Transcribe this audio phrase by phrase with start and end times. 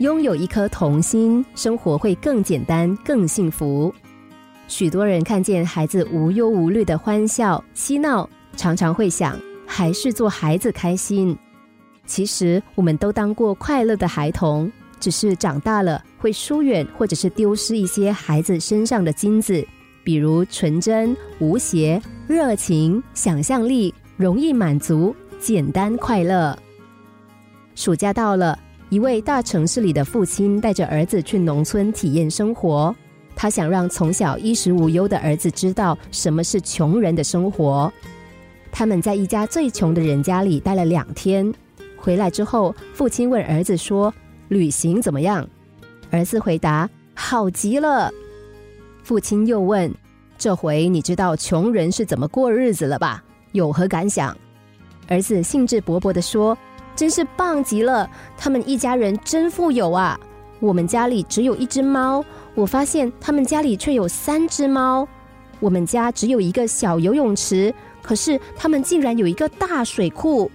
[0.00, 3.94] 拥有一颗童心，生活会更简单、更幸福。
[4.66, 8.26] 许多人看见孩子无忧无虑的欢笑、嬉闹，
[8.56, 11.36] 常常会想，还是做孩子开心。
[12.06, 19.62] 其实，我们都当过快乐的孩童，只是长大了会疏远或者是丢失一些孩子身上的金子，
[20.02, 26.58] 比如纯真、无邪、热情、想象力、容易满足、简单快乐。
[27.74, 28.58] 暑假到了。
[28.90, 32.92] 一位大城市里的父亲带着儿子去农村体验生活，
[33.36, 37.90] 他想让从小衣食无忧的儿子知道什么是穷人的生活。
[38.72, 41.54] 他们在一家最穷的人家里待了两天，
[41.96, 44.12] 回来之后，父亲问儿子说
[44.48, 45.48] ：“旅行怎么样？”
[46.10, 48.12] 儿子回答：“好极了。”
[49.04, 49.88] 父亲又问
[50.36, 53.22] ：“这回你知道穷人是怎么过日子了吧？
[53.52, 54.36] 有何感想？”
[55.06, 56.58] 儿子兴致勃勃地说。
[57.00, 58.06] 真是棒极了！
[58.36, 60.20] 他们一家人真富有啊！
[60.58, 62.22] 我们家里只有一只猫，
[62.54, 65.08] 我发现他们家里却有三只猫。
[65.60, 70.50] 我们家只有一个小游泳池，可是他们竟然有一个大水库。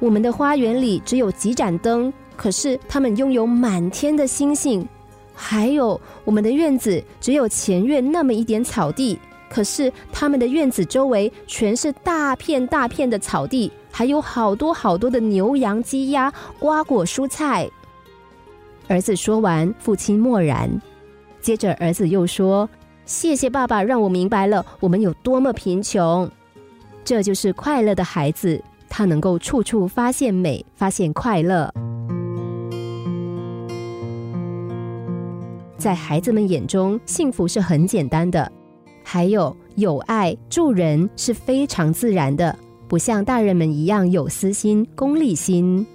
[0.00, 4.84] 我们的花园里只有几盏灯，可是他们拥有满天的星星。
[5.32, 9.16] 还有我们的院子只有前院那么一点草地，
[9.48, 13.70] 可是他们的院子周围全是大片大片的草地。
[13.98, 17.68] 还有好多好多的牛羊鸡鸭瓜果蔬菜。
[18.86, 20.70] 儿子说完，父亲默然。
[21.40, 22.70] 接着，儿子又说
[23.04, 26.30] ：“谢谢爸爸，让我明白了我们有多么贫穷。”
[27.02, 31.68] 这就是快乐的孩子，他能够处处发现美，发现快乐。
[35.76, 38.48] 在孩子们眼中，幸福是很简单的，
[39.02, 42.56] 还有有爱助人是非常自然的。
[42.88, 45.86] 不像大人们一样有私心、功利心。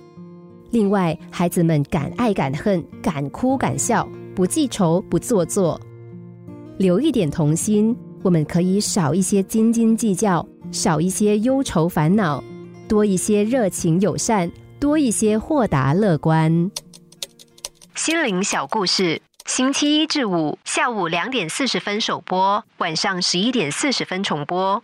[0.69, 5.79] 另外，孩子们敢爱敢恨，敢哭敢笑，不记仇不做作，
[6.77, 12.43] 留一点童心，我们可以少一些斤斤计较，少一些忧愁烦恼，
[12.87, 16.71] 多一些热情友善，多一些豁达乐观。
[17.95, 24.83] 心灵小故事，星期一至五下午两点四十分首播，晚上十一点四十分重播。